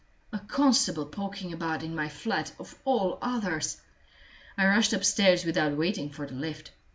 [0.33, 3.77] A constable poking about in my flat of all others!
[4.57, 6.71] I rushed upstairs without waiting for the lift.